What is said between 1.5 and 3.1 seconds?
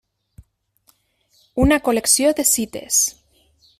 Una col·lecció de cites.